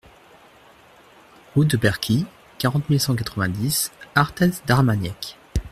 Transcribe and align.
Route 1.53 1.67
de 1.69 1.77
Perquie, 1.77 2.25
quarante 2.57 2.89
mille 2.89 2.99
cent 2.99 3.15
quatre-vingt-dix 3.15 3.91
Arthez-d'Armagnac 4.15 5.37